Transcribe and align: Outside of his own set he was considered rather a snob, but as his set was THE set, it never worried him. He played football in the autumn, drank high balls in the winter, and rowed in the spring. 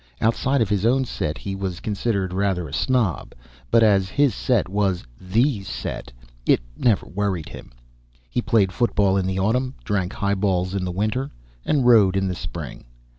Outside 0.19 0.63
of 0.63 0.69
his 0.69 0.83
own 0.83 1.05
set 1.05 1.37
he 1.37 1.53
was 1.55 1.79
considered 1.79 2.33
rather 2.33 2.67
a 2.67 2.73
snob, 2.73 3.35
but 3.69 3.83
as 3.83 4.09
his 4.09 4.33
set 4.33 4.67
was 4.67 5.03
THE 5.19 5.61
set, 5.63 6.11
it 6.43 6.59
never 6.75 7.05
worried 7.05 7.49
him. 7.49 7.71
He 8.27 8.41
played 8.41 8.71
football 8.71 9.15
in 9.15 9.27
the 9.27 9.37
autumn, 9.37 9.75
drank 9.83 10.13
high 10.13 10.33
balls 10.33 10.73
in 10.73 10.85
the 10.85 10.91
winter, 10.91 11.29
and 11.65 11.85
rowed 11.85 12.15
in 12.17 12.27
the 12.27 12.33
spring. 12.35 12.85